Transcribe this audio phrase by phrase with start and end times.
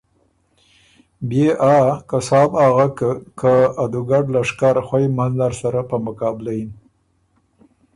[1.27, 1.77] بيې آ
[2.09, 2.97] که سا بو اغک
[3.39, 3.53] که
[3.83, 6.69] ا دُوګډ لشکر خوئ منځ نر سره په مقابله یِن